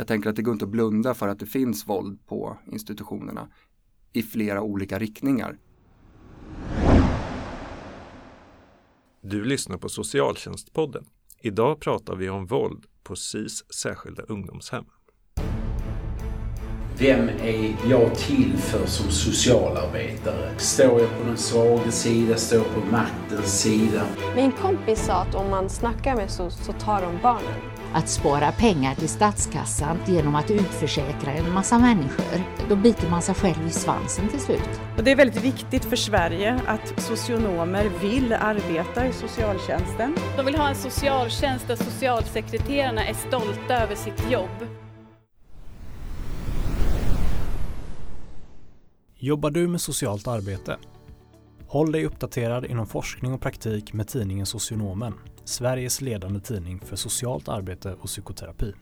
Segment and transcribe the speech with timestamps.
[0.00, 3.48] jag tänker att det går inte att blunda för att det finns våld på institutionerna
[4.12, 5.58] i flera olika riktningar.
[9.20, 11.04] Du lyssnar på Socialtjänstpodden.
[11.40, 14.84] Idag pratar vi om våld på SIS särskilda ungdomshem.
[16.98, 20.58] Vem är jag till för som socialarbetare?
[20.58, 22.36] Står jag på den svaga sida?
[22.36, 24.06] Står jag på maktens sida?
[24.36, 27.69] Min kompis sa att om man snackar med så, så tar de barnen.
[27.92, 32.42] Att spara pengar till statskassan genom att utförsäkra en massa människor.
[32.68, 34.80] Då biter man sig själv i svansen till slut.
[34.98, 40.16] Och det är väldigt viktigt för Sverige att socionomer vill arbeta i socialtjänsten.
[40.36, 44.66] De vill ha en socialtjänst där socialsekreterarna är stolta över sitt jobb.
[49.18, 50.78] Jobbar du med socialt arbete?
[51.66, 55.14] Håll dig uppdaterad inom forskning och praktik med tidningen Socionomen,
[55.50, 58.72] Sveriges ledande tidning för socialt arbete och psykoterapi.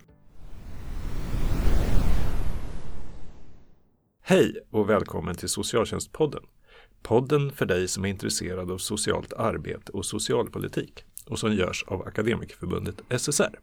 [4.23, 6.43] Hej och välkommen till Socialtjänstpodden.
[7.03, 12.03] Podden för dig som är intresserad av socialt arbete och socialpolitik och som görs av
[12.03, 13.59] Akademikerförbundet SSR.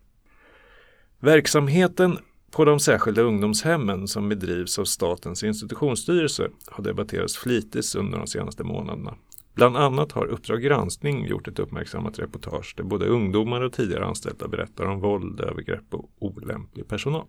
[1.19, 2.17] Verksamheten
[2.51, 8.63] på de särskilda ungdomshemmen som bedrivs av Statens institutionsstyrelse har debatterats flitigt under de senaste
[8.63, 9.15] månaderna.
[9.55, 14.47] Bland annat har Uppdrag granskning gjort ett uppmärksammat reportage där både ungdomar och tidigare anställda
[14.47, 17.27] berättar om våld, övergrepp och olämplig personal.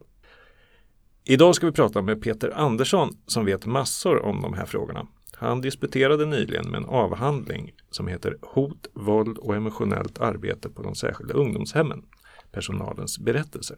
[1.24, 5.06] Idag ska vi prata med Peter Andersson som vet massor om de här frågorna.
[5.32, 10.94] Han disputerade nyligen med en avhandling som heter Hot, våld och emotionellt arbete på de
[10.94, 12.04] särskilda ungdomshemmen.
[12.52, 13.76] Personalens berättelser.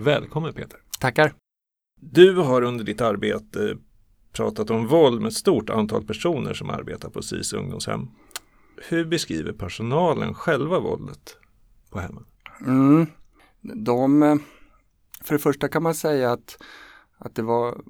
[0.00, 0.80] Välkommen Peter!
[1.00, 1.32] Tackar!
[2.00, 3.76] Du har under ditt arbete
[4.32, 8.08] pratat om våld med ett stort antal personer som arbetar på SIS ungdomshem.
[8.88, 11.36] Hur beskriver personalen själva våldet
[11.90, 12.24] på hemmen?
[12.66, 13.06] Mm.
[13.60, 14.36] De, eh,
[15.24, 16.62] för det första kan man säga att,
[17.18, 17.80] att det var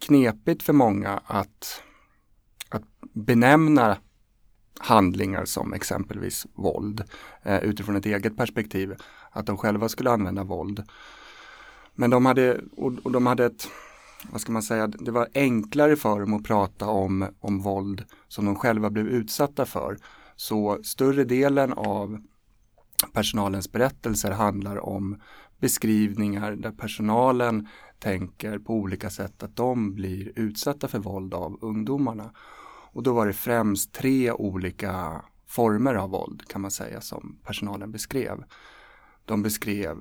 [0.00, 1.82] knepigt för många att,
[2.68, 3.96] att benämna
[4.78, 7.04] handlingar som exempelvis våld
[7.42, 8.94] eh, utifrån ett eget perspektiv.
[9.30, 10.82] Att de själva skulle använda våld.
[11.94, 13.68] Men de hade, och, och de hade ett,
[14.30, 18.44] vad ska man säga, det var enklare för dem att prata om, om våld som
[18.44, 19.98] de själva blev utsatta för.
[20.36, 22.20] Så större delen av
[23.12, 25.20] personalens berättelser handlar om
[25.58, 27.68] beskrivningar där personalen
[27.98, 32.30] tänker på olika sätt att de blir utsatta för våld av ungdomarna.
[32.92, 37.92] Och då var det främst tre olika former av våld kan man säga som personalen
[37.92, 38.44] beskrev.
[39.24, 39.96] De beskrev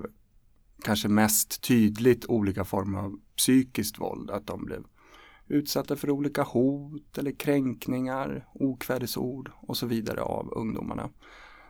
[0.84, 4.84] kanske mest tydligt olika former av psykiskt våld, att de blev
[5.48, 11.10] utsatta för olika hot eller kränkningar, okvädesord och så vidare av ungdomarna.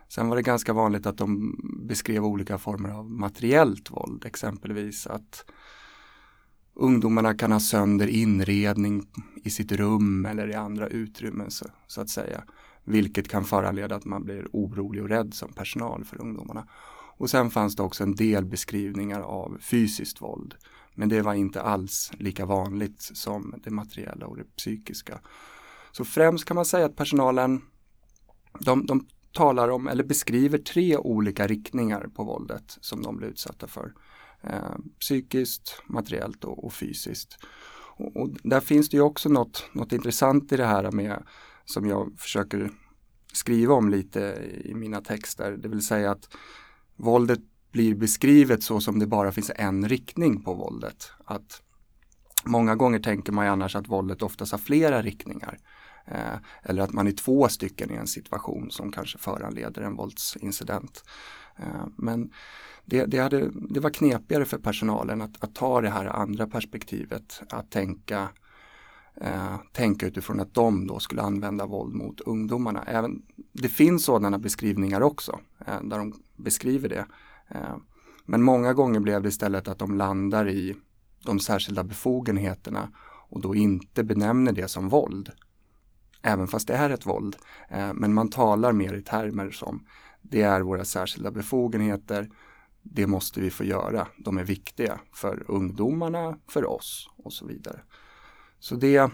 [0.08, 1.56] Sen var det ganska vanligt att de
[1.88, 5.44] beskrev olika former av materiellt våld, exempelvis att
[6.74, 9.08] ungdomarna kan ha sönder inredning
[9.44, 12.44] i sitt rum eller i andra utrymmen så, så att säga.
[12.84, 16.68] Vilket kan föranleda att man blir orolig och rädd som personal för ungdomarna.
[17.18, 20.54] Och sen fanns det också en del beskrivningar av fysiskt våld.
[20.94, 25.20] Men det var inte alls lika vanligt som det materiella och det psykiska.
[25.92, 27.62] Så främst kan man säga att personalen
[28.60, 33.66] de, de talar om eller beskriver tre olika riktningar på våldet som de blir utsatta
[33.66, 33.92] för.
[34.42, 37.38] Eh, psykiskt, materiellt och, och fysiskt.
[37.96, 41.22] Och, och, där finns det ju också något, något intressant i det här med
[41.64, 42.70] som jag försöker
[43.32, 44.20] skriva om lite
[44.64, 45.56] i mina texter.
[45.56, 46.28] Det vill säga att
[46.98, 47.40] våldet
[47.72, 51.10] blir beskrivet så som det bara finns en riktning på våldet.
[51.24, 51.62] Att
[52.44, 55.58] många gånger tänker man ju annars att våldet oftast har flera riktningar.
[56.06, 61.04] Eh, eller att man är två stycken i en situation som kanske föranleder en våldsincident.
[61.56, 62.32] Eh, men
[62.84, 67.40] det, det, hade, det, var knepigare för personalen att, att, ta det här andra perspektivet,
[67.48, 68.28] att tänka,
[69.20, 72.82] eh, tänka utifrån att de då skulle använda våld mot ungdomarna.
[72.82, 77.06] Även, det finns sådana beskrivningar också, eh, där de beskriver det.
[77.48, 77.76] Eh,
[78.24, 80.76] men många gånger blev det istället att de landar i
[81.24, 82.88] de särskilda befogenheterna
[83.28, 85.30] och då inte benämner det som våld.
[86.22, 87.36] Även fast det är ett våld.
[87.70, 89.86] Eh, men man talar mer i termer som
[90.22, 92.30] det är våra särskilda befogenheter.
[92.82, 94.06] Det måste vi få göra.
[94.18, 97.80] De är viktiga för ungdomarna, för oss och så vidare.
[98.58, 99.10] Så det,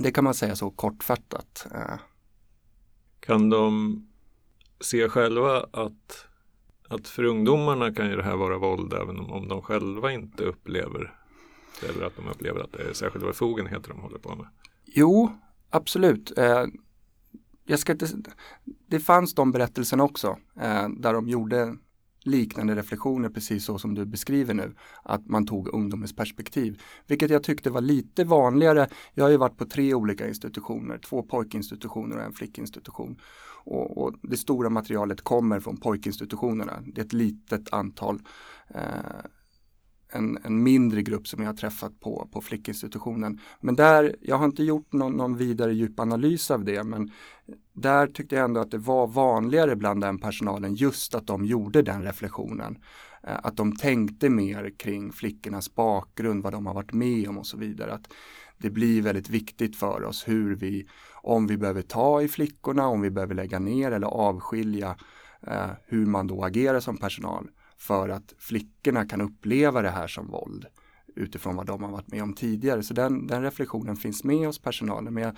[0.00, 1.66] det kan man säga så kortfattat.
[1.74, 1.98] Eh.
[3.20, 4.02] Kan de
[4.80, 6.26] se själva att
[6.88, 11.14] att för ungdomarna kan ju det här vara våld även om de själva inte upplever
[11.88, 14.46] eller att de upplever att det är särskilda befogenheter de håller på med.
[14.84, 15.38] Jo,
[15.70, 16.38] absolut.
[16.38, 16.64] Eh,
[17.64, 18.08] jag ska inte,
[18.64, 21.76] det fanns de berättelserna också eh, där de gjorde
[22.26, 24.74] liknande reflektioner precis så som du beskriver nu.
[25.02, 26.82] Att man tog ungdomens perspektiv.
[27.06, 28.88] Vilket jag tyckte var lite vanligare.
[29.14, 33.16] Jag har ju varit på tre olika institutioner, två pojkinstitutioner och en flickinstitution.
[33.64, 36.82] Och, och det stora materialet kommer från pojkinstitutionerna.
[36.86, 38.20] Det är ett litet antal
[38.68, 38.80] eh,
[40.14, 43.40] en, en, mindre grupp som jag har träffat på, på flickinstitutionen.
[43.60, 47.10] Men där, jag har inte gjort någon, någon vidare djup analys av det, men
[47.72, 51.82] där tyckte jag ändå att det var vanligare bland den personalen just att de gjorde
[51.82, 52.78] den reflektionen.
[53.22, 57.46] Eh, att de tänkte mer kring flickornas bakgrund, vad de har varit med om och
[57.46, 57.92] så vidare.
[57.92, 58.12] Att
[58.58, 60.88] det blir väldigt viktigt för oss hur vi,
[61.22, 64.96] om vi behöver ta i flickorna, om vi behöver lägga ner eller avskilja,
[65.46, 67.48] eh, hur man då agerar som personal
[67.78, 70.66] för att flickorna kan uppleva det här som våld
[71.16, 72.82] utifrån vad de har varit med om tidigare.
[72.82, 75.14] Så den, den reflektionen finns med hos personalen.
[75.14, 75.36] Men jag,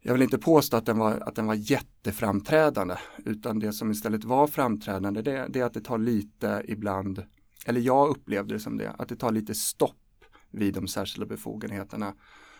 [0.00, 4.24] jag vill inte påstå att den, var, att den var jätteframträdande utan det som istället
[4.24, 7.24] var framträdande det, det är att det tar lite ibland,
[7.66, 12.14] eller jag upplevde det som det, att det tar lite stopp vid de särskilda befogenheterna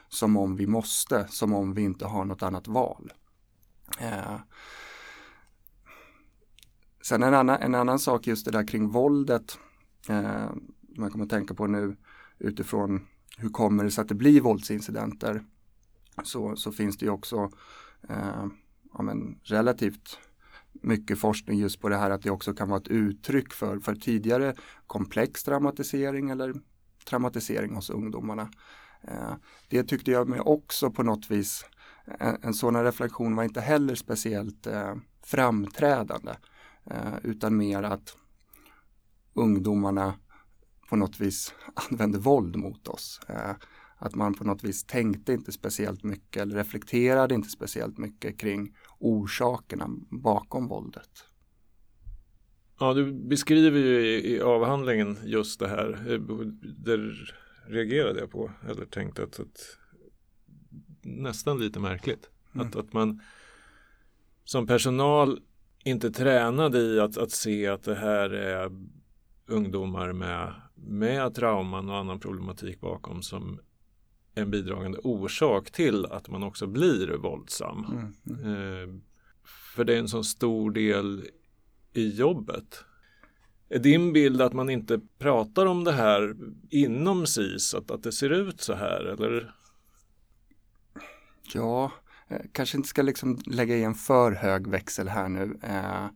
[0.09, 3.13] som om vi måste, som om vi inte har något annat val.
[4.01, 4.37] Eh,
[7.05, 9.59] Sen en annan, en annan sak just det där kring våldet.
[10.09, 10.51] Eh,
[10.97, 11.97] man kommer att tänka på nu
[12.39, 13.06] utifrån
[13.39, 15.45] hur kommer det sig att det blir våldsincidenter.
[16.23, 17.51] Så, så finns det ju också
[18.09, 18.47] eh,
[18.95, 20.19] ja, men relativt
[20.73, 23.95] mycket forskning just på det här att det också kan vara ett uttryck för, för
[23.95, 24.55] tidigare
[24.87, 26.55] komplex traumatisering eller
[27.05, 28.50] traumatisering hos ungdomarna.
[29.03, 29.35] Eh,
[29.69, 31.67] det tyckte jag mig också på något vis,
[32.19, 36.33] en, en sådan reflektion var inte heller speciellt eh, framträdande.
[36.91, 38.17] Eh, utan mer att
[39.35, 40.15] ungdomarna
[40.89, 41.55] på något vis
[41.91, 43.21] använde våld mot oss.
[43.29, 43.55] Eh,
[43.97, 48.77] att man på något vis tänkte inte speciellt mycket eller reflekterade inte speciellt mycket kring
[48.99, 51.25] orsakerna bakom våldet.
[52.79, 56.13] Ja, du beskriver ju i, i avhandlingen just det här.
[56.13, 56.21] Eh,
[56.63, 57.35] där
[57.67, 59.79] reagerade jag på eller tänkte att, att
[61.03, 62.31] nästan lite märkligt.
[62.55, 62.67] Mm.
[62.67, 63.21] Att, att man
[64.45, 65.41] som personal
[65.85, 68.71] inte tränad i att, att se att det här är
[69.47, 73.61] ungdomar med, med trauman och annan problematik bakom som
[74.35, 77.85] en bidragande orsak till att man också blir våldsam.
[77.85, 78.83] Mm, mm.
[78.83, 79.01] Eh,
[79.75, 81.29] för det är en så stor del
[81.93, 82.85] i jobbet.
[83.69, 86.37] Är din bild att man inte pratar om det här
[86.71, 89.55] inom SIS, att, att det ser ut så här eller?
[91.55, 91.93] Ja,
[92.35, 95.59] Eh, kanske inte ska liksom lägga i en för hög växel här nu.
[95.63, 96.07] Eh,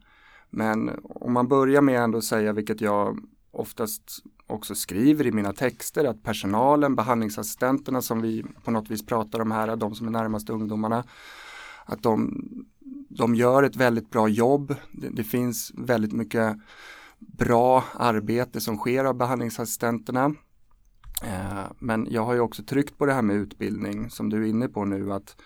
[0.51, 3.19] men om man börjar med ändå säga, vilket jag
[3.51, 9.41] oftast också skriver i mina texter, att personalen, behandlingsassistenterna som vi på något vis pratar
[9.41, 11.05] om här, de som är närmast ungdomarna,
[11.85, 12.43] att de,
[13.09, 14.75] de gör ett väldigt bra jobb.
[14.93, 16.57] Det, det finns väldigt mycket
[17.19, 20.35] bra arbete som sker av behandlingsassistenterna.
[21.23, 24.49] Eh, men jag har ju också tryckt på det här med utbildning som du är
[24.49, 25.37] inne på nu att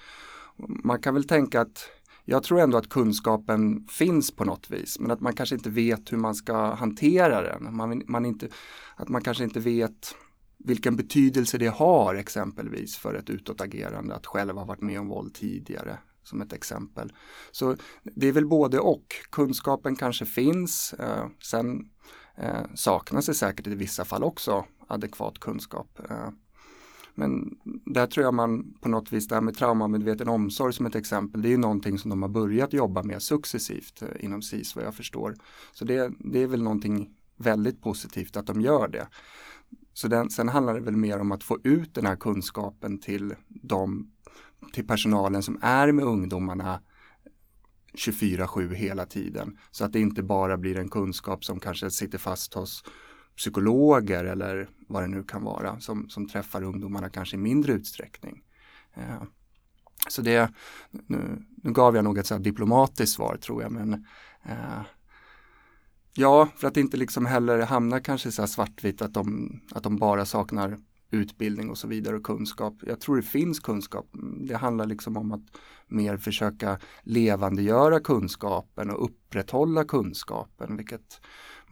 [0.56, 1.88] man kan väl tänka att
[2.24, 6.12] jag tror ändå att kunskapen finns på något vis men att man kanske inte vet
[6.12, 7.76] hur man ska hantera den.
[7.76, 8.48] Man, man inte,
[8.96, 10.14] att man kanske inte vet
[10.64, 15.34] vilken betydelse det har exempelvis för ett utåtagerande att själv ha varit med om våld
[15.34, 17.12] tidigare som ett exempel.
[17.52, 19.06] Så det är väl både och.
[19.30, 20.92] Kunskapen kanske finns.
[20.92, 21.90] Eh, sen
[22.36, 26.00] eh, saknas det säkert i vissa fall också adekvat kunskap.
[26.10, 26.28] Eh,
[27.14, 30.94] men där tror jag man på något vis, det här med traumamedveten omsorg som ett
[30.94, 34.76] exempel, det är ju någonting som de har börjat jobba med successivt eh, inom SIS
[34.76, 35.34] vad jag förstår.
[35.72, 39.08] Så det, det är väl någonting väldigt positivt att de gör det.
[39.94, 43.34] Så den, sen handlar det väl mer om att få ut den här kunskapen till
[43.48, 44.10] de,
[44.72, 46.80] till personalen som är med ungdomarna
[47.94, 49.58] 24-7 hela tiden.
[49.70, 52.84] Så att det inte bara blir en kunskap som kanske sitter fast hos
[53.36, 58.42] psykologer eller vad det nu kan vara som, som träffar ungdomarna kanske i mindre utsträckning.
[58.94, 59.22] Eh,
[60.08, 60.52] så det,
[60.90, 64.06] nu, nu, gav jag nog ett så diplomatiskt svar tror jag men
[64.44, 64.82] eh,
[66.14, 70.24] Ja, för att inte liksom heller hamna kanske så svartvitt att de, att de bara
[70.24, 70.78] saknar
[71.10, 72.74] utbildning och så vidare och kunskap.
[72.86, 74.06] Jag tror det finns kunskap.
[74.48, 75.44] Det handlar liksom om att
[75.86, 81.20] mer försöka levandegöra kunskapen och upprätthålla kunskapen, vilket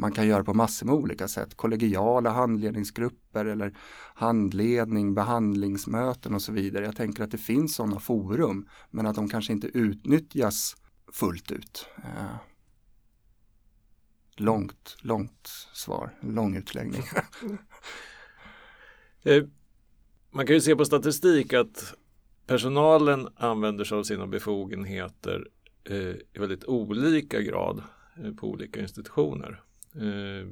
[0.00, 1.54] man kan göra på massor med olika sätt.
[1.54, 3.76] Kollegiala handledningsgrupper eller
[4.14, 6.84] handledning, behandlingsmöten och så vidare.
[6.84, 10.76] Jag tänker att det finns sådana forum men att de kanske inte utnyttjas
[11.12, 11.86] fullt ut.
[11.96, 12.36] Eh,
[14.36, 17.02] långt, långt svar, lång utläggning.
[19.22, 19.44] Eh,
[20.30, 21.94] man kan ju se på statistik att
[22.46, 25.48] personalen använder sig av sina befogenheter
[25.84, 27.82] eh, i väldigt olika grad
[28.36, 29.62] på olika institutioner.
[29.94, 30.48] Eh,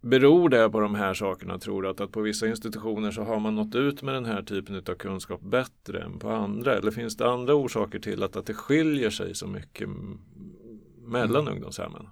[0.00, 1.88] beror det på de här sakerna tror du?
[1.88, 4.94] Att, att på vissa institutioner så har man nått ut med den här typen av
[4.94, 6.74] kunskap bättre än på andra?
[6.74, 9.88] Eller finns det andra orsaker till att, att det skiljer sig så mycket
[10.98, 11.52] mellan mm.
[11.52, 12.08] ungdomshemmen?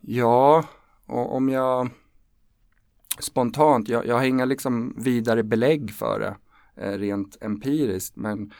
[0.00, 0.64] Ja,
[1.06, 1.90] och om jag
[3.18, 6.36] spontant, jag, jag har inga liksom vidare belägg för det
[6.82, 8.52] eh, rent empiriskt men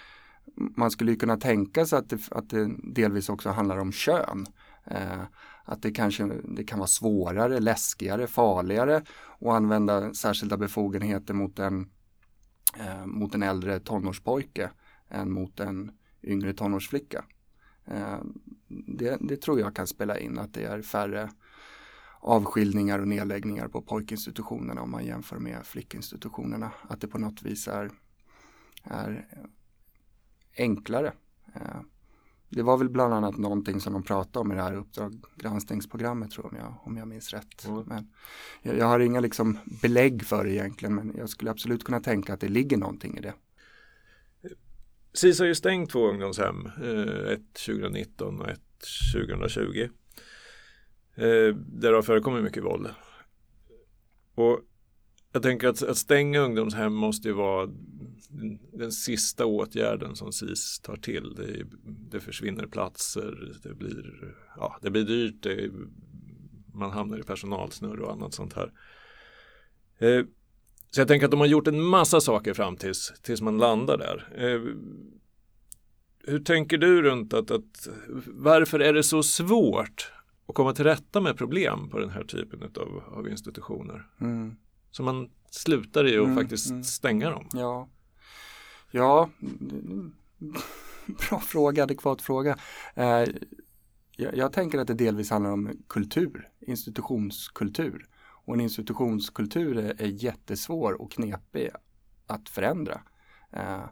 [0.56, 4.46] man skulle ju kunna tänka sig att det, att det delvis också handlar om kön.
[4.86, 5.22] Eh,
[5.64, 8.96] att det kanske det kan vara svårare, läskigare, farligare
[9.40, 11.90] att använda särskilda befogenheter mot en,
[12.78, 14.70] eh, mot en äldre tonårspojke
[15.08, 15.90] än mot en
[16.22, 17.24] yngre tonårsflicka.
[17.86, 18.18] Eh,
[18.68, 21.30] det, det, tror jag kan spela in att det är färre
[22.20, 26.70] avskiljningar och nedläggningar på pojkinstitutionerna om man jämför med flickinstitutionerna.
[26.88, 27.90] Att det på något vis är,
[28.84, 29.28] är
[30.56, 31.12] enklare.
[31.54, 31.80] Eh,
[32.48, 36.30] det var väl bland annat någonting som de pratade om i det här Uppdrag granskningsprogrammet
[36.30, 37.66] tror jag, om jag minns rätt.
[37.66, 37.82] Mm.
[37.86, 38.12] Men
[38.62, 42.34] jag, jag, har inga liksom belägg för det egentligen men jag skulle absolut kunna tänka
[42.34, 43.34] att det ligger någonting i det.
[45.12, 48.60] SIS har ju stängt två ungdomshem, eh, ett 2019 och ett
[49.14, 49.88] 2020.
[51.16, 52.88] Eh, där det har förekommit mycket våld.
[54.34, 54.60] Och
[55.32, 57.70] jag tänker att, att stänga ungdomshem måste ju vara
[58.72, 61.34] den, sista åtgärden som SIS tar till.
[61.34, 61.66] Det,
[62.10, 65.70] det försvinner platser, det blir, ja, det blir dyrt, det,
[66.74, 68.72] man hamnar i personalsnurr och annat sånt här.
[69.98, 70.24] Eh,
[70.90, 73.98] så jag tänker att de har gjort en massa saker fram tills, tills man landar
[73.98, 74.28] där.
[74.36, 74.74] Eh,
[76.26, 77.88] hur tänker du runt att, att
[78.26, 80.12] varför är det så svårt
[80.46, 84.08] att komma till rätta med problem på den här typen av, av institutioner?
[84.20, 84.56] Mm.
[84.90, 86.84] Så man slutar i att mm, faktiskt mm.
[86.84, 87.48] stänga dem.
[87.52, 87.88] Ja,
[88.94, 89.30] ja
[91.06, 92.58] bra fråga, adekvat fråga.
[92.94, 93.24] Eh,
[94.16, 98.08] jag, jag, tänker att det delvis handlar om kultur, institutionskultur.
[98.44, 101.70] Och en institutionskultur är, är jättesvår och knepig
[102.26, 103.00] att förändra.
[103.52, 103.84] Eh,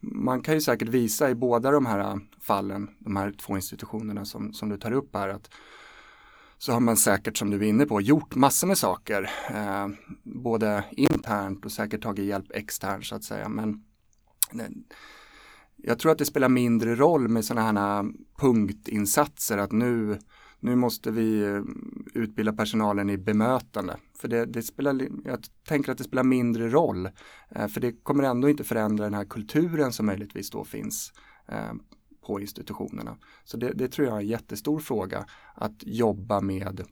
[0.00, 4.52] man kan ju säkert visa i båda de här fallen, de här två institutionerna som,
[4.52, 5.50] som du tar upp här, att
[6.58, 9.30] så har man säkert som du är inne på gjort massor med saker.
[9.50, 9.88] Eh,
[10.22, 13.48] både internt och säkert tagit hjälp externt så att säga.
[13.48, 13.84] Men
[15.76, 18.04] jag tror att det spelar mindre roll med sådana här
[18.36, 20.18] punktinsatser att nu,
[20.60, 21.62] nu måste vi eh,
[22.14, 23.96] utbilda personalen i bemötande.
[24.18, 27.08] För det, det spelar, jag tänker att det spelar mindre roll.
[27.48, 31.12] Eh, för det kommer ändå inte förändra den här kulturen som möjligtvis då finns
[31.48, 31.72] eh,
[32.26, 33.16] på institutionerna.
[33.44, 36.84] Så det, det, tror jag är en jättestor fråga att jobba med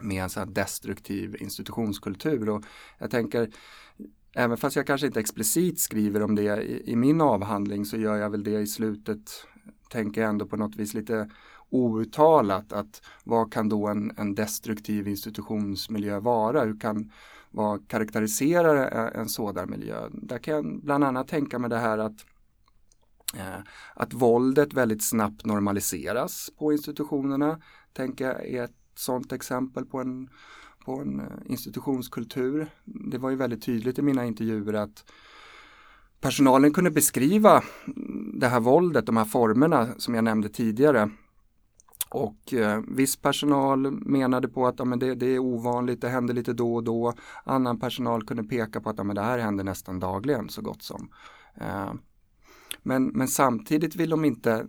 [0.00, 2.48] med en sån destruktiv institutionskultur.
[2.48, 2.64] Och
[2.98, 3.50] jag tänker,
[4.36, 8.16] även fast jag kanske inte explicit skriver om det i, i, min avhandling så gör
[8.16, 9.46] jag väl det i slutet,
[9.90, 11.30] tänker jag ändå på något vis lite
[11.70, 16.64] outtalat att vad kan då en, en destruktiv institutionsmiljö vara?
[16.64, 17.12] Hur kan,
[17.50, 20.08] vad karaktäriserar en sådan miljö?
[20.12, 22.26] Där kan jag bland annat tänka mig det här att
[23.34, 23.60] Eh,
[23.94, 27.60] att våldet väldigt snabbt normaliseras på institutionerna,
[27.92, 30.28] tänker jag är ett sådant exempel på en,
[30.86, 32.68] på en eh, institutionskultur.
[32.84, 35.04] Det var ju väldigt tydligt i mina intervjuer att
[36.20, 37.62] personalen kunde beskriva
[38.34, 41.10] det här våldet, de här formerna som jag nämnde tidigare.
[42.10, 46.34] Och eh, viss personal menade på att ja, men det, det, är ovanligt, det händer
[46.34, 47.14] lite då och då.
[47.44, 50.82] Annan personal kunde peka på att ja, men det här händer nästan dagligen så gott
[50.82, 51.08] som.
[51.54, 51.92] Eh,
[52.82, 54.66] men, men samtidigt vill de inte,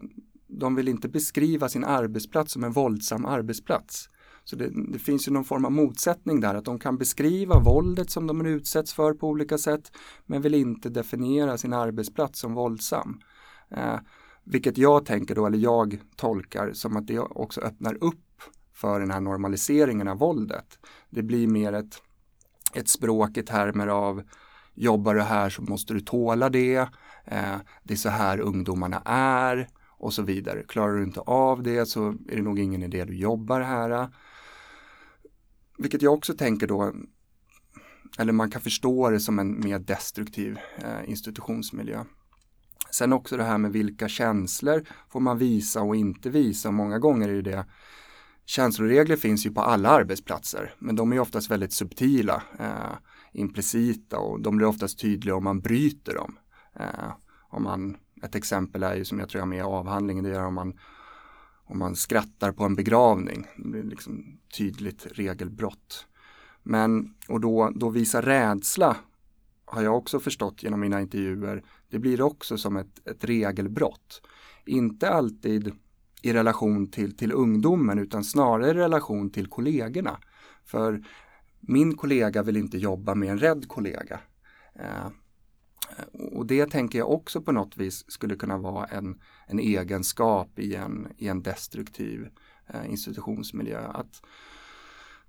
[0.48, 4.10] de vill inte beskriva sin arbetsplats som en våldsam arbetsplats.
[4.50, 8.10] Så det, det, finns ju någon form av motsättning där, att de kan beskriva våldet
[8.10, 9.92] som de utsätts för på olika sätt,
[10.26, 13.20] men vill inte definiera sin arbetsplats som våldsam.
[13.70, 13.96] Eh,
[14.44, 18.42] vilket jag tänker då, eller jag tolkar som att det också öppnar upp
[18.74, 20.80] för den här normaliseringen av våldet.
[21.10, 22.02] Det blir mer ett,
[22.74, 24.24] ett språk i termer av
[24.74, 26.76] jobbar du här så måste du tåla det,
[27.26, 30.64] eh, det är så här ungdomarna är och så vidare.
[30.64, 34.10] Klarar du inte av det så är det nog ingen idé du jobbar här.
[35.78, 36.94] Vilket jag också tänker då,
[38.20, 42.04] eller man kan förstå det som en mer destruktiv eh, institutionsmiljö.
[42.92, 46.72] Sen också det här med vilka känslor får man visa och inte visa.
[46.72, 47.66] Många gånger är det
[48.46, 52.44] Känsloregler finns ju på alla arbetsplatser, men de är oftast väldigt subtila.
[52.60, 52.98] Eh,
[53.34, 56.38] implicita och de blir oftast tydliga om man bryter dem.
[56.80, 57.12] Eh,
[57.50, 60.46] om man, ett exempel är ju som jag tror jag med i avhandlingen, det är
[60.46, 60.74] om man,
[61.68, 63.48] om man skrattar på en begravning.
[63.58, 66.08] Det blir liksom tydligt regelbrott.
[66.64, 68.98] Men, och då, då visa rädsla
[69.66, 74.22] har jag också förstått genom mina intervjuer, det blir också som ett, ett regelbrott.
[74.66, 75.72] Inte alltid
[76.22, 80.20] i relation till, till ungdomen utan snarare i relation till kollegorna.
[80.66, 81.04] För
[81.60, 84.20] min kollega vill inte jobba med en rädd kollega.
[84.76, 85.08] Eh,
[86.32, 90.76] och det tänker jag också på något vis skulle kunna vara en, en egenskap i
[90.76, 92.30] en, i en destruktiv
[92.68, 93.88] eh, institutionsmiljö.
[93.88, 94.22] Att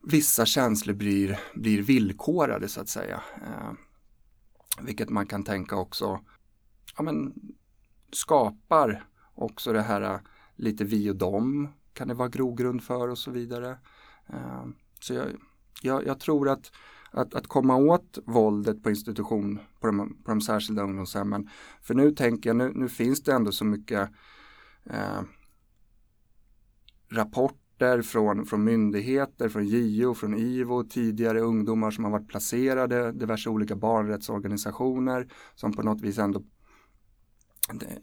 [0.03, 3.23] vissa känslor blir, blir villkorade så att säga.
[3.37, 3.73] Eh,
[4.81, 6.21] vilket man kan tänka också
[6.97, 7.35] ja, men,
[8.13, 10.21] skapar också det här eh,
[10.57, 13.79] lite vi och dem kan det vara grogrund för och så vidare.
[14.27, 14.67] Eh,
[15.01, 15.27] så jag,
[15.83, 16.73] jag, jag tror att
[17.11, 21.49] att, att komma åt våldet på institution på de, på de särskilda ungdomshemmen.
[21.83, 24.11] För nu tänker jag, nu, nu finns det ändå så mycket
[24.85, 25.21] eh,
[27.11, 33.51] rapporter från, från myndigheter, från JO, från IVO, tidigare ungdomar som har varit placerade, diverse
[33.51, 36.43] olika barnrättsorganisationer som på något vis ändå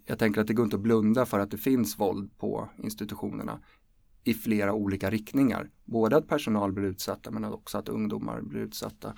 [0.06, 3.60] jag tänker att det går inte att blunda för att det finns våld på institutionerna
[4.26, 5.70] i flera olika riktningar.
[5.86, 9.14] Både att personal blir utsatta men också att ungdomar blir utsatta.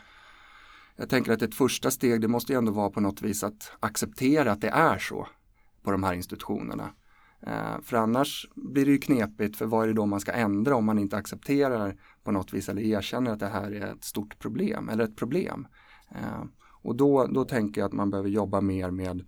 [0.95, 3.71] Jag tänker att ett första steg det måste ju ändå vara på något vis att
[3.79, 5.27] acceptera att det är så
[5.83, 6.89] på de här institutionerna.
[7.41, 10.75] Eh, för annars blir det ju knepigt för vad är det då man ska ändra
[10.75, 14.39] om man inte accepterar på något vis eller erkänner att det här är ett stort
[14.39, 15.67] problem eller ett problem.
[16.11, 16.43] Eh,
[16.81, 19.25] och då, då tänker jag att man behöver jobba mer med,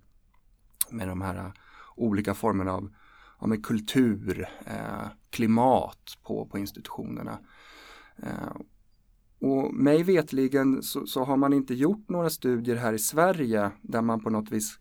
[0.90, 1.54] med de här
[1.96, 2.94] olika formerna av
[3.40, 7.40] ja, med kultur, eh, klimat på, på institutionerna.
[8.18, 8.56] Eh,
[9.42, 14.02] och mig vetligen så, så, har man inte gjort några studier här i Sverige där
[14.02, 14.80] man på något vis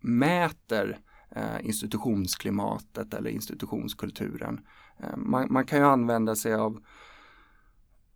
[0.00, 0.98] mäter
[1.30, 4.60] eh, institutionsklimatet eller institutionskulturen.
[4.98, 6.82] Eh, man, man, kan ju använda sig av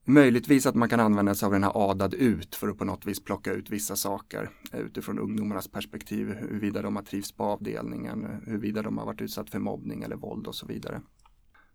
[0.09, 3.07] Möjligtvis att man kan använda sig av den här adad ut för att på något
[3.07, 8.27] vis plocka ut vissa saker eh, utifrån ungdomarnas perspektiv, huruvida de har trivts på avdelningen,
[8.47, 11.03] huruvida de har varit utsatt för mobbning eller våld och så vidare.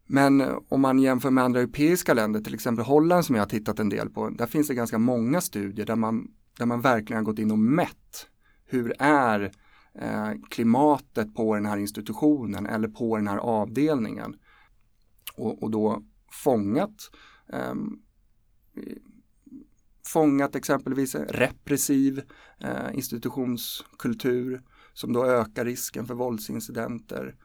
[0.07, 3.49] Men eh, om man jämför med andra europeiska länder, till exempel Holland som jag har
[3.49, 7.17] tittat en del på, där finns det ganska många studier där man, där man verkligen
[7.17, 8.27] har gått in och mätt
[8.65, 9.51] hur är
[9.99, 14.35] eh, klimatet på den här institutionen eller på den här avdelningen
[15.35, 16.03] och, och då
[16.43, 16.95] fångat
[17.53, 17.73] eh,
[20.07, 22.21] fångat exempelvis repressiv
[22.59, 24.61] eh, institutionskultur
[24.93, 27.35] som då ökar risken för våldsincidenter.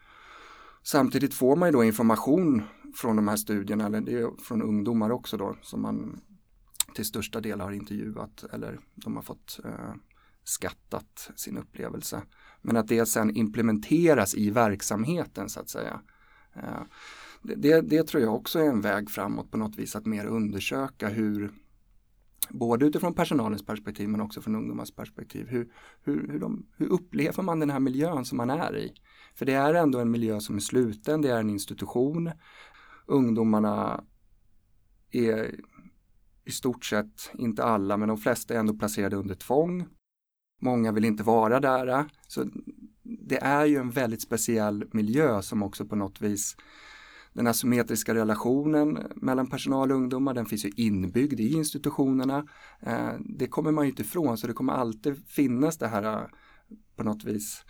[0.82, 2.62] Samtidigt får man ju då information
[2.96, 6.20] från de här studierna, eller det är från ungdomar också då, som man
[6.94, 9.94] till största del har intervjuat eller de har fått eh,
[10.44, 12.22] skattat sin upplevelse.
[12.62, 16.00] Men att det sen implementeras i verksamheten så att säga.
[16.54, 16.82] Eh,
[17.56, 21.08] det, det tror jag också är en väg framåt på något vis att mer undersöka
[21.08, 21.52] hur
[22.50, 25.46] både utifrån personalens perspektiv men också från ungdomars perspektiv.
[25.48, 28.92] Hur, hur, hur, de, hur upplever man den här miljön som man är i?
[29.34, 32.30] För det är ändå en miljö som är sluten, det är en institution.
[33.06, 34.04] Ungdomarna
[35.10, 35.60] är
[36.44, 39.86] i stort sett, inte alla, men de flesta är ändå placerade under tvång.
[40.60, 42.04] Många vill inte vara där.
[42.26, 42.44] Så
[43.28, 46.56] det är ju en väldigt speciell miljö som också på något vis
[47.36, 52.46] den asymmetriska relationen mellan personal och ungdomar, den finns ju inbyggd i institutionerna.
[52.80, 56.26] Eh, det kommer man ju inte ifrån, så det kommer alltid finnas det här eh,
[56.96, 57.64] på något vis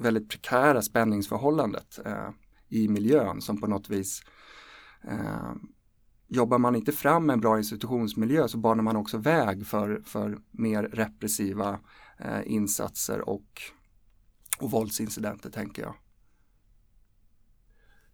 [0.00, 2.28] väldigt prekära spänningsförhållandet eh,
[2.68, 4.22] i miljön som på något vis
[6.28, 10.82] jobbar man inte fram en bra institutionsmiljö så banar man också väg för, för mer
[10.82, 11.80] repressiva
[12.44, 13.62] insatser och,
[14.58, 15.94] och våldsincidenter tänker jag.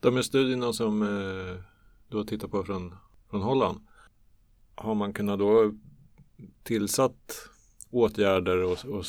[0.04, 1.60] De här studierna som eh,
[2.08, 2.94] du har tittat på från,
[3.30, 3.80] från Holland.
[4.74, 5.72] Har man kunnat då
[6.62, 7.48] tillsatt
[7.90, 9.04] åtgärder och, och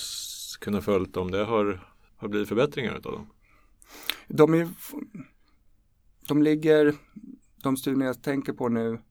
[0.60, 3.28] kunnat följt om det har, har blivit förbättringar av dem?
[4.28, 4.70] De, är,
[6.28, 6.96] de ligger,
[7.64, 9.02] de studier jag tänker på nu,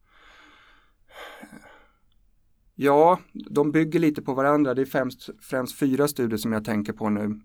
[2.75, 4.75] Ja, de bygger lite på varandra.
[4.75, 7.40] Det är främst, främst fyra studier som jag tänker på nu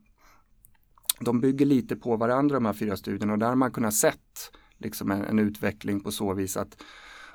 [1.19, 4.51] de bygger lite på varandra de här fyra studierna och där har man kunnat sett
[4.77, 6.83] liksom en, en utveckling på så vis att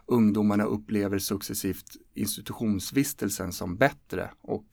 [0.07, 4.67] ungdomarna upplever successivt institutionsvistelsen som bättre och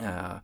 [0.00, 0.36] eh,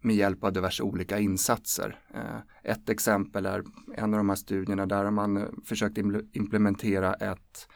[0.00, 1.98] med hjälp av diverse olika insatser.
[2.14, 3.62] Eh, ett exempel är
[3.94, 5.98] en av de här studierna där man eh, försökt
[6.32, 7.68] implementera ett,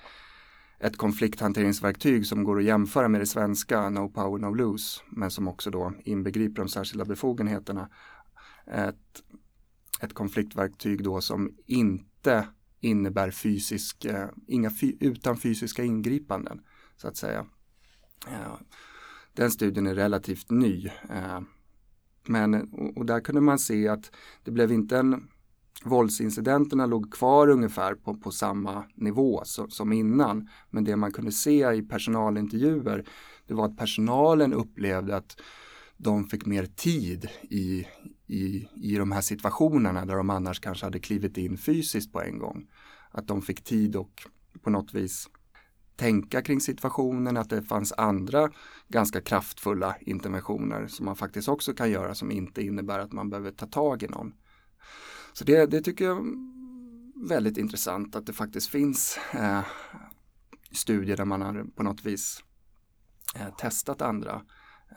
[0.79, 5.49] ett konflikthanteringsverktyg som går att jämföra med det svenska No Power No Lose men som
[5.49, 7.89] också då inbegriper de särskilda befogenheterna
[8.67, 9.23] ett,
[10.01, 12.49] ett konfliktverktyg då som inte
[12.81, 16.61] innebär fysisk, eh, inga fy, utan fysiska ingripanden
[16.97, 17.47] så att säga.
[18.29, 18.57] Eh,
[19.33, 20.87] den studien är relativt ny.
[21.11, 21.41] Eh,
[22.29, 24.11] men, och, och, där kunde man se att
[24.45, 25.29] det blev inte en,
[25.85, 30.49] våldsincidenterna låg kvar ungefär på, på samma nivå så, som innan.
[30.71, 33.05] Men det man kunde se i personalintervjuer
[33.47, 35.41] det var att personalen upplevde att
[35.97, 37.87] de fick mer tid i,
[38.27, 42.39] i, i de här situationerna där de annars kanske hade klivit in fysiskt på en
[42.39, 42.67] gång.
[43.11, 44.23] Att de fick tid och
[44.63, 45.29] på något vis
[45.97, 48.51] tänka kring situationen, att det fanns andra
[48.89, 53.51] ganska kraftfulla interventioner som man faktiskt också kan göra som inte innebär att man behöver
[53.51, 54.33] ta tag i någon.
[55.33, 59.65] Så det, det tycker jag är väldigt intressant att det faktiskt finns eh,
[60.73, 62.45] studier där man har på något vis
[63.35, 64.43] eh, testat andra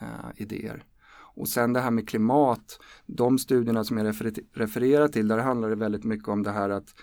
[0.02, 0.84] eh, idéer.
[1.40, 5.70] Och sen det här med klimat, de studierna som jag refer refererar till, där handlar
[5.70, 6.96] det väldigt mycket om det här att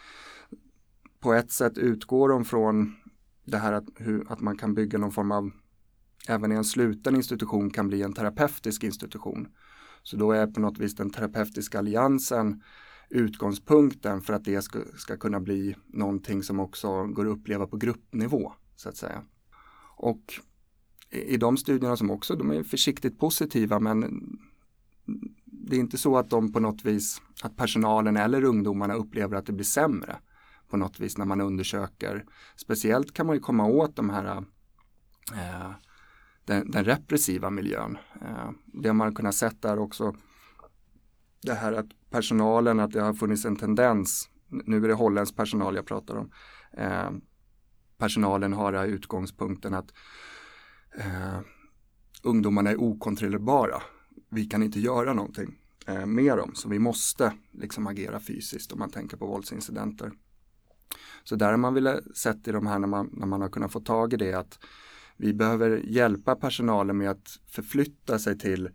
[1.20, 2.96] på ett sätt utgår de från
[3.44, 5.50] det här att, hur, att man kan bygga någon form av,
[6.28, 9.48] även i en sluten institution kan bli en terapeutisk institution.
[10.02, 12.62] Så då är på något vis den terapeutiska alliansen
[13.10, 17.76] utgångspunkten för att det ska, ska kunna bli någonting som också går att uppleva på
[17.76, 19.22] gruppnivå så att säga.
[19.96, 20.40] Och
[21.10, 24.20] i de studierna som också, de är försiktigt positiva men
[25.44, 29.46] det är inte så att de på något vis, att personalen eller ungdomarna upplever att
[29.46, 30.16] det blir sämre
[30.68, 32.24] på något vis när man undersöker.
[32.56, 34.36] Speciellt kan man ju komma åt de här
[35.34, 35.70] eh,
[36.44, 37.98] den, den, repressiva miljön.
[38.22, 40.14] Eh, det man kunnat sett där också
[41.42, 45.76] det här att personalen, att det har funnits en tendens, nu är det holländsk personal
[45.76, 46.30] jag pratar om,
[46.72, 47.10] eh,
[47.98, 49.92] personalen har utgångspunkten att
[50.96, 51.40] eh,
[52.22, 53.82] ungdomarna är okontrollerbara.
[54.30, 58.78] Vi kan inte göra någonting eh, med dem, så vi måste liksom agera fysiskt om
[58.78, 60.12] man tänker på våldsincidenter.
[61.24, 63.72] Så där har man velat sett i de här när man, när man har kunnat
[63.72, 64.58] få tag i det att
[65.16, 68.70] vi behöver hjälpa personalen med att förflytta sig till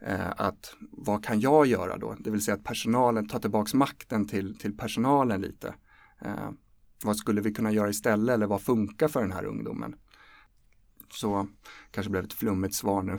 [0.00, 2.16] eh, att vad kan jag göra då?
[2.18, 5.74] Det vill säga att personalen tar tillbaks makten till, till personalen lite.
[6.20, 6.50] Eh,
[7.04, 9.94] vad skulle vi kunna göra istället eller vad funkar för den här ungdomen?
[11.10, 11.48] Så
[11.90, 13.18] kanske blev ett flummigt svar nu.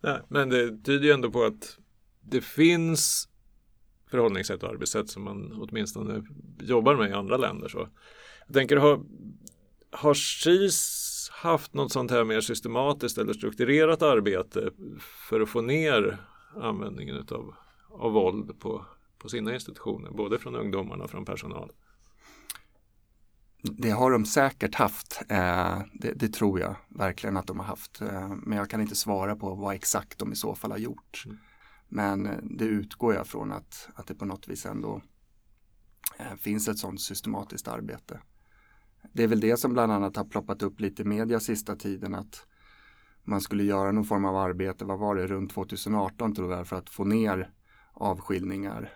[0.00, 1.78] Nej, men det tyder ju ändå på att
[2.20, 3.28] det finns
[4.10, 6.22] förhållningssätt och arbetssätt som man åtminstone
[6.60, 7.68] jobbar med i andra länder.
[7.68, 7.88] Så
[8.46, 9.00] jag tänker, har,
[9.90, 14.70] har KIS haft något sånt här mer systematiskt eller strukturerat arbete
[15.28, 16.18] för att få ner
[16.56, 17.54] användningen utav,
[17.90, 18.86] av våld på,
[19.18, 21.72] på sina institutioner, både från ungdomarna och från personal?
[23.62, 25.22] Det har de säkert haft.
[25.28, 28.00] Eh, det, det, tror jag verkligen att de har haft.
[28.00, 31.22] Eh, men jag kan inte svara på vad exakt de i så fall har gjort.
[31.26, 31.38] Mm.
[31.88, 35.02] Men eh, det utgår jag från att, att det på något vis ändå
[36.38, 38.20] finns ett sådant systematiskt arbete.
[39.12, 42.14] Det är väl det som bland annat har ploppat upp lite i media sista tiden
[42.14, 42.46] att
[43.24, 46.76] man skulle göra någon form av arbete, vad var det, runt 2018 tror jag, för
[46.76, 47.50] att få ner
[47.92, 48.92] avskiljningar.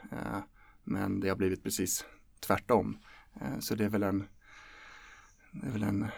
[0.84, 2.04] Men det har blivit precis
[2.40, 2.98] tvärtom.
[3.60, 4.24] Så det är väl en
[5.52, 6.08] det är väl en eh,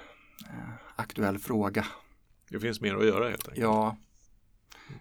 [0.97, 1.87] aktuell fråga.
[2.49, 3.62] Det finns mer att göra helt enkelt.
[3.62, 3.97] Ja.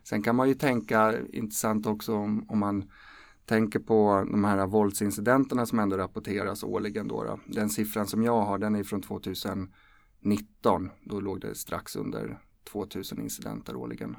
[0.03, 2.91] Sen kan man ju tänka intressant också om, om man
[3.45, 7.07] tänker på de här våldsincidenterna som ändå rapporteras årligen.
[7.07, 7.39] Då, då.
[7.45, 9.69] Den siffran som jag har den är från 2019.
[11.03, 12.39] Då låg det strax under
[12.71, 14.15] 2000 incidenter årligen.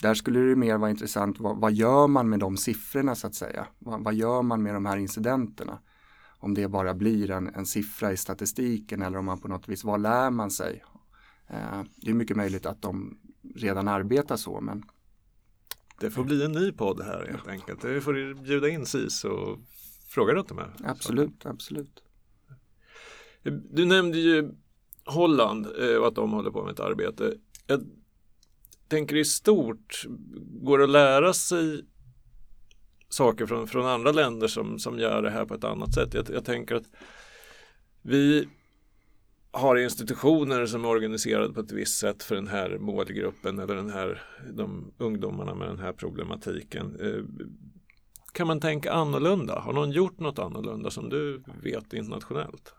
[0.00, 3.34] Där skulle det mer vara intressant, vad, vad gör man med de siffrorna så att
[3.34, 3.66] säga?
[3.78, 5.78] Vad, vad, gör man med de här incidenterna?
[6.38, 9.84] Om det bara blir en, en siffra i statistiken eller om man på något vis,
[9.84, 10.84] vad lär man sig?
[11.48, 13.18] Eh, det är mycket möjligt att de
[13.54, 14.84] redan arbetar så men
[16.00, 17.84] det får bli en ny podd här helt enkelt.
[17.84, 19.58] Vi får bjuda in SIS och
[20.08, 20.72] fråga runt de här.
[20.84, 21.48] Absolut, så.
[21.48, 22.02] absolut.
[23.70, 24.50] Du nämnde ju
[25.04, 27.34] Holland eh, och att de håller på med ett arbete.
[27.66, 27.86] Jag
[28.88, 30.06] tänker i stort,
[30.62, 31.84] går det att lära sig
[33.08, 36.14] saker från, från andra länder som, som gör det här på ett annat sätt.
[36.14, 36.90] Jag, jag tänker att
[38.02, 38.48] vi
[39.50, 43.90] har institutioner som är organiserade på ett visst sätt för den här målgruppen eller den
[43.90, 46.96] här, de ungdomarna med den här problematiken.
[47.00, 47.46] Eh,
[48.32, 49.58] kan man tänka annorlunda?
[49.58, 52.74] Har någon gjort något annorlunda som du vet internationellt?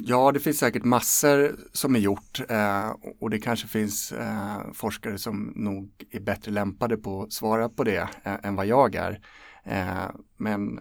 [0.00, 5.18] Ja, det finns säkert massor som är gjort eh, och det kanske finns eh, forskare
[5.18, 9.20] som nog är bättre lämpade på att svara på det eh, än vad jag är.
[9.64, 10.80] Eh, men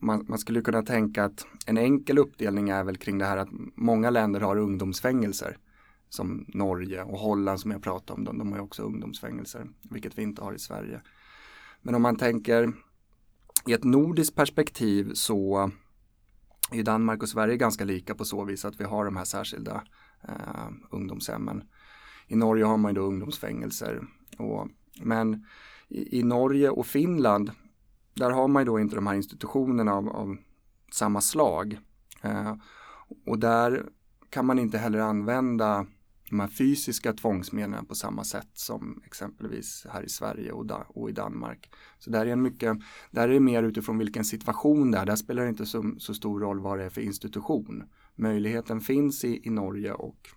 [0.00, 3.48] man, man, skulle kunna tänka att en enkel uppdelning är väl kring det här att
[3.74, 5.56] många länder har ungdomsfängelser.
[6.08, 10.18] Som Norge och Holland som jag pratade om, de, de har ju också ungdomsfängelser, vilket
[10.18, 11.00] vi inte har i Sverige.
[11.80, 12.72] Men om man tänker
[13.66, 15.70] i ett nordiskt perspektiv så
[16.74, 19.82] i Danmark och Sverige ganska lika på så vis att vi har de här särskilda
[20.28, 21.62] eh, ungdomshemmen.
[22.26, 24.02] I Norge har man ju då ungdomsfängelser.
[24.38, 24.68] Och,
[25.02, 25.46] men
[25.88, 27.50] i, i, Norge och Finland
[28.14, 30.36] där har man ju då inte de här institutionerna av, av
[30.92, 31.78] samma slag.
[32.22, 32.54] Eh,
[33.26, 33.86] och där
[34.30, 35.86] kan man inte heller använda
[36.32, 41.10] de här fysiska tvångsmedlen på samma sätt som exempelvis här i Sverige och, da, och
[41.10, 41.70] i Danmark.
[41.98, 42.78] Så där är, en mycket,
[43.10, 45.06] där är det mer utifrån vilken situation det är.
[45.06, 47.84] Där spelar det inte så, så stor roll vad det är för institution.
[48.14, 50.28] Möjligheten finns i, i Norge och,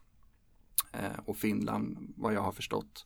[0.91, 3.05] eh, och Finland vad jag har förstått.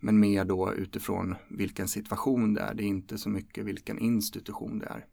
[0.00, 2.74] Men mer då utifrån vilken situation det är.
[2.74, 5.06] Det är inte så mycket vilken institution det är.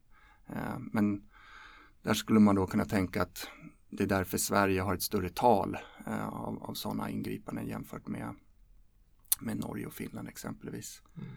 [0.50, 1.22] Eh, men
[2.04, 3.48] där skulle man då kunna tänka att
[3.92, 5.78] det är därför Sverige har ett större tal
[6.08, 8.36] eh, av, av sådana ingripanden jämfört med,
[9.40, 11.02] med Norge och Finland exempelvis.
[11.18, 11.30] Mm.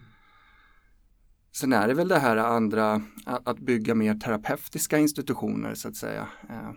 [1.51, 5.95] Sen är det väl det här andra, att, att bygga mer terapeutiska institutioner så att
[5.95, 6.27] säga.
[6.49, 6.71] Eh,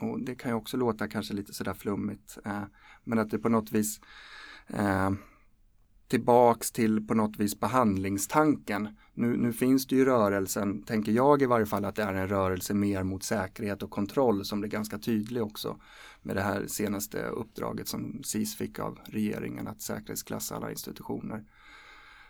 [0.00, 2.38] och det kan ju också låta kanske lite sådär flummigt.
[2.44, 2.62] Eh,
[3.04, 4.00] men att det på något vis
[4.66, 5.10] eh,
[6.08, 8.88] tillbaks till på något vis behandlingstanken.
[9.14, 12.28] Nu, nu, finns det ju rörelsen, tänker jag i varje fall, att det är en
[12.28, 15.76] rörelse mer mot säkerhet och kontroll som blir ganska tydlig också
[16.22, 21.44] med det här senaste uppdraget som SIS fick av regeringen att säkerhetsklassa alla institutioner.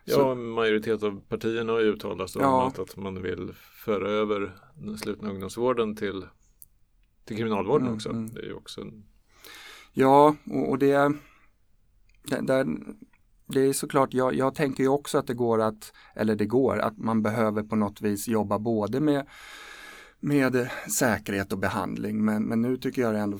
[0.04, 3.52] Ja, Så, majoritet av partierna har ju uttalat ja, att, att man vill
[3.84, 6.26] föra över den slutna ungdomsvården till,
[7.24, 8.10] till kriminalvården mm, också.
[8.10, 8.30] Mm.
[8.34, 9.04] Det är ju också en...
[9.92, 11.12] Ja, och, och det,
[12.22, 12.66] det där
[13.46, 16.78] det är såklart, jag, jag tänker ju också att det går att, eller det går,
[16.78, 19.26] att man behöver på något vis jobba både med,
[20.20, 22.24] med säkerhet och behandling.
[22.24, 23.38] Men, men nu tycker jag det ändå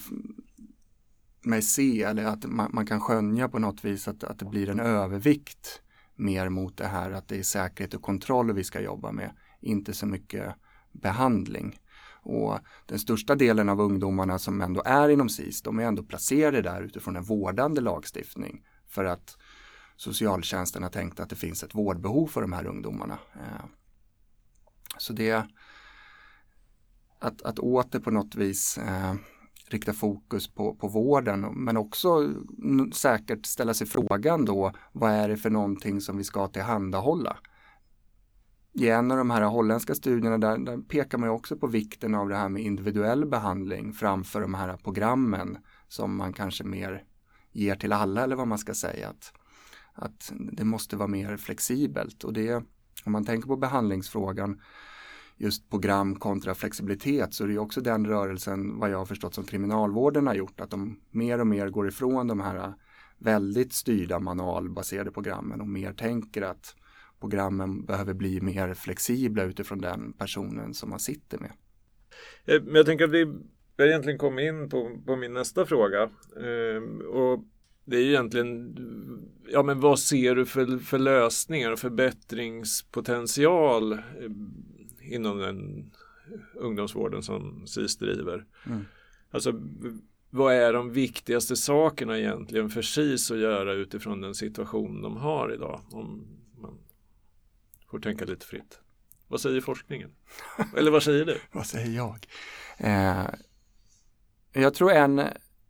[1.42, 4.70] mig se, eller att man, man, kan skönja på något vis att, att det blir
[4.70, 5.80] en övervikt
[6.16, 9.92] mer mot det här att det är säkerhet och kontroll vi ska jobba med, inte
[9.92, 10.54] så mycket
[10.92, 11.78] behandling.
[12.22, 16.62] Och den största delen av ungdomarna som ändå är inom SIS, de är ändå placerade
[16.62, 19.36] där utifrån en vårdande lagstiftning för att
[19.96, 23.18] socialtjänsten har tänkt att det finns ett vårdbehov för de här ungdomarna.
[23.34, 23.64] Eh,
[24.98, 25.46] så det
[27.18, 29.14] att, att åter på något vis eh,
[29.68, 32.34] rikta fokus på, på vården men också
[32.92, 37.36] säkert ställa sig frågan då vad är det för någonting som vi ska tillhandahålla?
[38.72, 42.28] I en av de här holländska studierna där, där pekar man också på vikten av
[42.28, 47.04] det här med individuell behandling framför de här programmen som man kanske mer
[47.52, 49.08] ger till alla eller vad man ska säga.
[49.08, 49.32] Att
[49.94, 52.62] att det måste vara mer flexibelt och det
[53.04, 54.60] om man tänker på behandlingsfrågan
[55.36, 59.44] just program kontra flexibilitet så är det också den rörelsen vad jag har förstått som
[59.44, 62.74] kriminalvården har gjort att de mer och mer går ifrån de här
[63.18, 66.76] väldigt styrda manualbaserade programmen och mer tänker att
[67.20, 71.52] programmen behöver bli mer flexibla utifrån den personen som man sitter med.
[72.44, 73.24] Eh, men jag tänker att vi
[73.78, 76.02] har egentligen kommit in på, på min nästa fråga.
[76.02, 77.44] Eh, och
[77.84, 78.76] det är ju egentligen,
[79.48, 83.98] ja men vad ser du för, för lösningar och förbättringspotential eh,
[85.00, 85.90] inom den
[86.54, 88.46] ungdomsvården som SIS driver?
[88.66, 88.84] Mm.
[89.30, 89.60] Alltså
[90.30, 95.54] vad är de viktigaste sakerna egentligen för SIS att göra utifrån den situation de har
[95.54, 95.80] idag?
[95.90, 96.26] Om
[96.60, 96.78] man
[97.90, 98.80] får tänka lite fritt.
[99.28, 100.10] Vad säger forskningen?
[100.76, 101.38] Eller vad säger du?
[101.52, 102.26] vad säger jag?
[102.78, 103.26] Eh,
[104.52, 105.20] jag tror en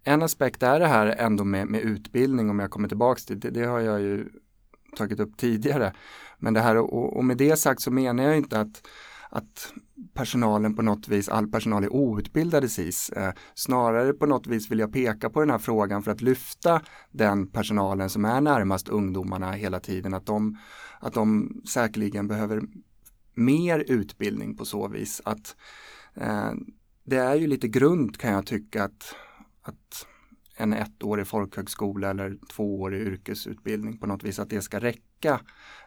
[0.05, 3.51] en aspekt är det här ändå med, med utbildning om jag kommer tillbaks till det,
[3.51, 4.29] det har jag ju
[4.97, 5.93] tagit upp tidigare.
[6.39, 8.83] Men det här och, och med det sagt så menar jag inte att
[9.35, 9.73] att
[10.15, 13.11] personalen på något vis, all personal är outbildad i SIS.
[13.11, 16.83] Eh, snarare på något vis vill jag peka på den här frågan för att lyfta
[17.11, 20.15] den personalen som är närmast ungdomarna hela tiden.
[20.15, 20.59] Att de,
[21.01, 22.63] att de säkerligen behöver
[23.35, 25.23] mer utbildning på så vis.
[25.25, 25.57] Att
[26.15, 26.53] eh,
[27.05, 29.15] Det är ju lite grund kan jag tycka att
[29.69, 30.07] att
[30.57, 35.41] en ettårig folkhögskola eller tvåårig yrkesutbildning på något vis att det ska räcka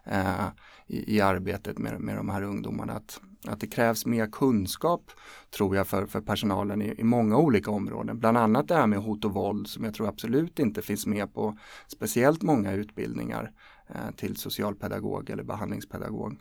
[0.04, 0.48] eh,
[0.88, 2.94] i, i, arbetet med, med de här ungdomarna.
[2.94, 5.12] Att, att det krävs mer kunskap
[5.50, 8.20] tror jag för, för personalen i, i många olika områden.
[8.20, 11.34] Bland annat det här med hot och våld som jag tror absolut inte finns med
[11.34, 13.52] på speciellt många utbildningar
[13.88, 16.40] eh, till socialpedagog eller behandlingspedagog.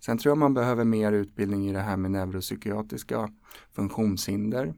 [0.00, 3.30] Sen tror jag man behöver mer utbildning i det här med neuropsykiatriska
[3.72, 4.74] funktionshinder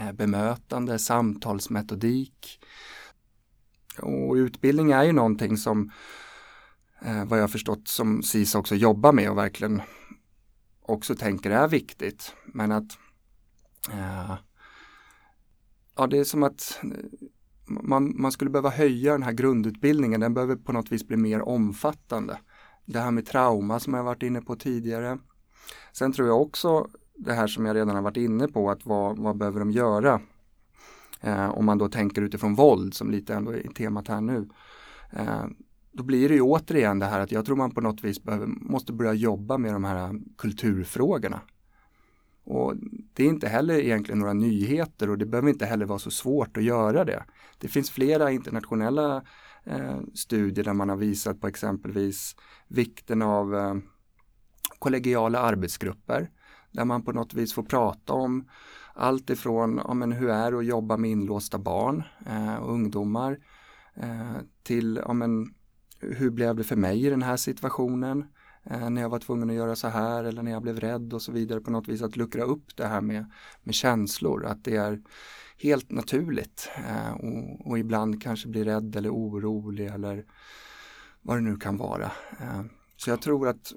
[0.00, 2.60] Eh, bemötande, samtalsmetodik.
[3.98, 5.90] Och utbildning är ju någonting som
[7.02, 9.82] eh, vad jag förstått som SIS också jobbar med och verkligen
[10.82, 12.34] också tänker är viktigt.
[12.46, 12.98] Men att
[13.90, 14.34] eh,
[15.96, 16.80] ja, det är som att
[17.66, 20.20] man, man skulle behöva höja den här grundutbildningen.
[20.20, 22.38] Den behöver på något vis bli mer omfattande.
[22.84, 25.18] Det här med trauma som jag varit inne på tidigare.
[25.92, 26.88] Sen tror jag också
[27.20, 30.20] det här som jag redan har varit inne på, att vad, vad behöver de göra?
[31.20, 34.48] Eh, om man då tänker utifrån våld som lite ändå är temat här nu.
[35.12, 35.44] Eh,
[35.92, 38.46] då blir det ju återigen det här att jag tror man på något vis behöver,
[38.46, 41.40] måste börja jobba med de här kulturfrågorna.
[42.44, 42.74] Och
[43.12, 46.56] det är inte heller egentligen några nyheter och det behöver inte heller vara så svårt
[46.56, 47.24] att göra det.
[47.58, 49.22] Det finns flera internationella
[49.64, 52.36] eh, studier där man har visat på exempelvis
[52.68, 53.74] vikten av eh,
[54.78, 56.30] kollegiala arbetsgrupper
[56.72, 58.48] där man på något vis får prata om
[58.94, 63.38] allt ifrån ja, men hur är det att jobba med inlåsta barn eh, och ungdomar
[63.94, 65.54] eh, till ja, men,
[66.00, 68.24] hur blev det för mig i den här situationen
[68.64, 71.22] eh, när jag var tvungen att göra så här eller när jag blev rädd och
[71.22, 73.30] så vidare på något vis att luckra upp det här med,
[73.62, 75.02] med känslor att det är
[75.56, 80.24] helt naturligt eh, och, och, ibland kanske blir rädd eller orolig eller
[81.22, 82.10] vad det nu kan vara.
[82.40, 82.62] Eh.
[83.00, 83.72] Så jag tror att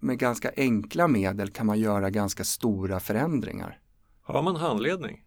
[0.00, 3.80] med ganska enkla medel kan man göra ganska stora förändringar.
[4.22, 5.24] Har man handledning?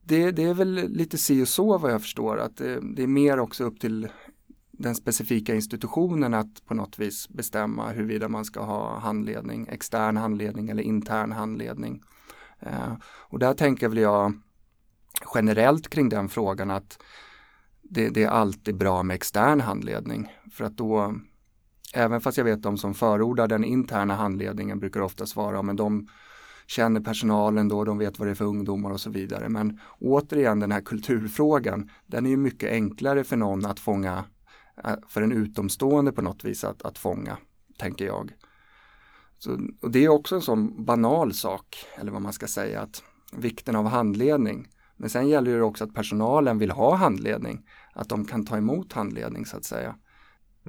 [0.00, 3.06] Det, det är väl lite si och så vad jag förstår att det, det, är
[3.06, 4.08] mer också upp till
[4.70, 10.68] den specifika institutionen att på något vis bestämma huruvida man ska ha handledning, extern handledning
[10.68, 12.02] eller intern handledning.
[12.60, 14.32] Eh, och där tänker väl jag
[15.34, 17.02] generellt kring den frågan att
[17.82, 21.14] det, det, är alltid bra med extern handledning för att då
[21.94, 26.08] även fast jag vet de som förordar den interna handledningen brukar ofta svara men de
[26.66, 29.48] känner personalen då, de vet vad det är för ungdomar och så vidare.
[29.48, 34.24] Men återigen den här kulturfrågan, den är ju mycket enklare för någon att fånga,
[34.84, 37.36] eh, för en utomstående på något vis att, att fånga,
[37.78, 38.32] tänker jag.
[39.38, 43.02] Så, och det är också en sån banal sak, eller vad man ska säga, att
[43.32, 44.68] vikten av handledning.
[44.96, 48.92] Men sen gäller det också att personalen vill ha handledning, att de kan ta emot
[48.92, 49.94] handledning så att säga.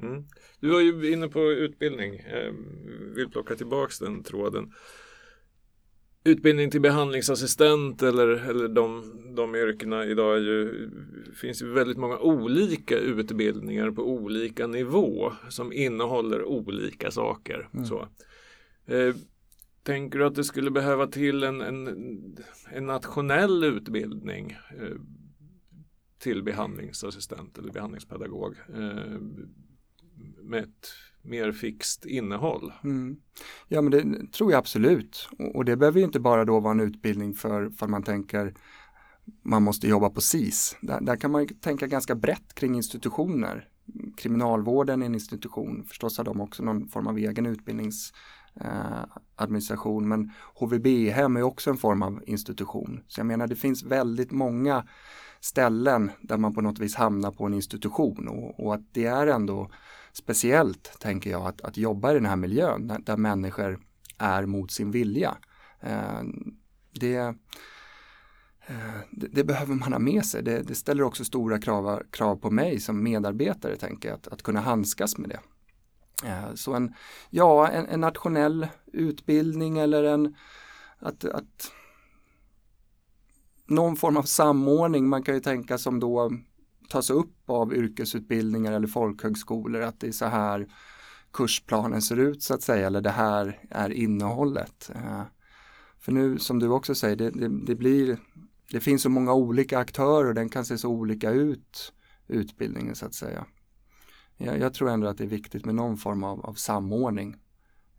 [0.02, 0.24] Mm.
[0.60, 2.52] Du var ju inne på utbildning, eh,
[3.14, 4.72] vill plocka tillbaks den tråden.
[6.24, 10.90] Utbildning till behandlingsassistent eller, eller de, de yrkena idag är ju,
[11.34, 17.68] finns ju väldigt många olika utbildningar på olika nivå som innehåller olika saker.
[17.74, 17.84] Mm.
[17.84, 18.08] Så.
[18.86, 19.14] Eh,
[19.82, 21.88] tänker du att det skulle behöva till en, en,
[22.72, 24.96] en nationell utbildning eh,
[26.18, 28.56] till behandlingsassistent eller behandlingspedagog?
[28.74, 29.20] Eh,
[30.42, 30.88] med ett
[31.22, 32.72] mer fixt innehåll.
[32.84, 33.16] Mm.
[33.68, 36.80] Ja men det tror jag absolut och det behöver ju inte bara då vara en
[36.80, 38.54] utbildning för, för man tänker
[39.42, 40.76] man måste jobba på SIS.
[40.80, 43.68] Där, där kan man tänka ganska brett kring institutioner.
[44.16, 50.30] Kriminalvården är en institution, förstås har de också någon form av egen utbildningsadministration, eh, men
[50.54, 53.00] HVB-hem är också en form av institution.
[53.06, 54.86] Så jag menar det finns väldigt många
[55.40, 59.26] ställen där man på något vis hamnar på en institution och, och att det är
[59.26, 59.70] ändå
[60.12, 63.80] speciellt, tänker jag, att, att jobba i den här miljön där, där människor
[64.18, 65.36] är mot sin vilja.
[65.80, 66.22] Eh,
[66.92, 67.16] det,
[68.66, 70.42] eh, det, det, behöver man ha med sig.
[70.42, 74.42] Det, det, ställer också stora krav, krav på mig som medarbetare, tänker jag, att, att
[74.42, 75.40] kunna handskas med det.
[76.28, 76.94] Eh, så en,
[77.30, 80.36] ja, en, en, nationell utbildning eller en
[80.98, 81.72] att, att
[83.66, 86.30] någon form av samordning, man kan ju tänka som då
[86.90, 90.68] tas upp av yrkesutbildningar eller folkhögskolor att det är så här
[91.32, 94.90] kursplanen ser ut så att säga eller det här är innehållet.
[94.94, 95.22] Eh,
[95.98, 98.18] för nu som du också säger, det, det, det, blir,
[98.70, 101.92] det finns så många olika aktörer och den kan se så olika ut
[102.26, 103.46] utbildningen så att säga.
[104.36, 107.36] Jag, jag tror ändå att det är viktigt med någon form av, av samordning.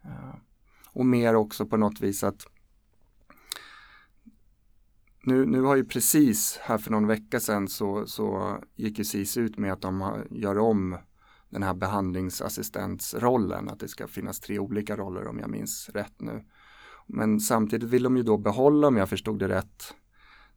[0.04, 0.36] Eh,
[0.88, 2.46] och mer också på något vis att
[5.24, 9.38] nu, nu har ju precis här för någon vecka sedan så, så gick ju SIS
[9.38, 10.98] ut med att de gör om
[11.50, 16.46] den här behandlingsassistentsrollen, att det ska finnas tre olika roller om jag minns rätt nu.
[17.08, 19.94] Men samtidigt vill de ju då behålla, om jag förstod det rätt,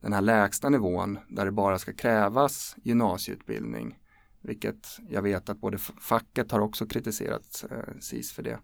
[0.00, 3.98] den här lägsta nivån där det bara ska krävas gymnasieutbildning.
[4.40, 8.58] Vilket jag vet att både facket har också kritiserat eh, SIS för det.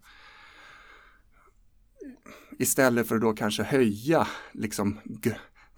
[2.59, 4.99] Istället för att då kanske höja liksom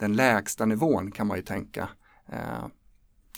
[0.04, 1.90] den lägsta nivån kan man ju tänka.
[2.32, 2.68] Eh,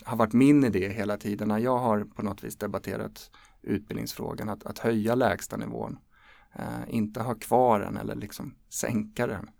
[0.04, 3.30] har varit min idé hela tiden när jag har på något vis debatterat
[3.62, 5.98] utbildningsfrågan att, att höja lägsta nivån.
[6.54, 9.50] Eh, inte ha kvar den eller liksom sänka den.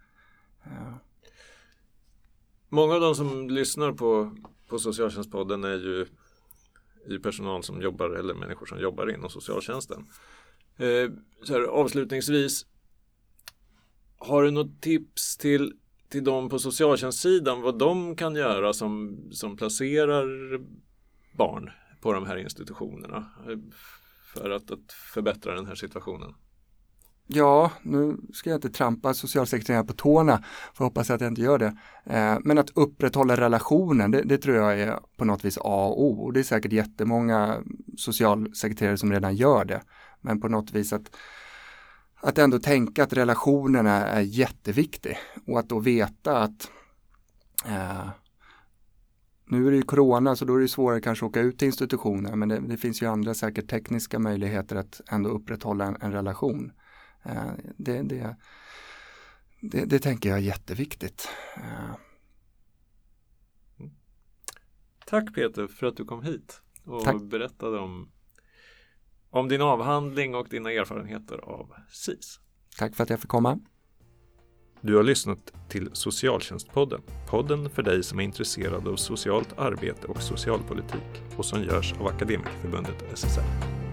[0.65, 0.95] Eh.
[2.69, 4.37] Många av de som lyssnar på,
[4.69, 6.07] på Socialtjänstpodden är ju
[7.09, 10.07] i personal som jobbar eller människor som jobbar inom socialtjänsten.
[10.77, 11.11] Eh,
[11.43, 12.67] så här, avslutningsvis,
[14.19, 15.73] har du något tips till
[16.09, 20.27] till dem på socialtjänstsidan vad de kan göra som, som placerar
[21.37, 23.59] barn på de här institutionerna eh,
[24.35, 26.35] för att, att förbättra den här situationen?
[27.29, 30.45] Ja, nu ska jag inte trampa socialsekreterarna på tårna,
[30.75, 31.77] för hoppas att jag inte gör det.
[32.05, 36.03] Eh, men att upprätthålla relationen, det, det, tror jag är på något vis A och
[36.05, 36.25] O.
[36.25, 37.63] Och det är säkert jättemånga
[37.97, 39.83] socialsekreterare som redan gör det.
[40.21, 41.17] Men på något vis att,
[42.27, 46.71] att ändå tänka att relationerna är jätteviktig och att då veta att
[47.67, 48.09] eh,
[49.45, 51.67] nu är det ju corona så då är det svårare kanske att åka ut till
[51.67, 56.13] institutioner men det, det finns ju andra säkert tekniska möjligheter att ändå upprätthålla en, en
[56.13, 56.73] relation.
[57.25, 58.37] Eh, det, det,
[59.61, 61.29] det, det, tänker jag är jätteviktigt.
[61.57, 61.97] Eh.
[65.07, 67.23] Tack Peter för att du kom hit och Tack.
[67.23, 68.11] berättade om,
[69.37, 72.41] om din avhandling och dina erfarenheter av SIS.
[72.79, 73.59] Tack för att jag fick komma.
[74.81, 77.01] Du har lyssnat till Socialtjänstpodden.
[77.29, 82.07] Podden för dig som är intresserad av socialt arbete och socialpolitik och som görs av
[82.07, 83.86] Akademikerförbundet SSR.